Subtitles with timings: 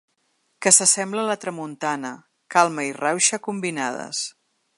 [0.65, 2.11] Que s’assembla a la tramuntana:
[2.57, 4.27] calma i rauxa combinades.